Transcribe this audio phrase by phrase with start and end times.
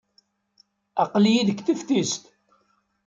[1.03, 2.23] Aql-iyi deg teftist.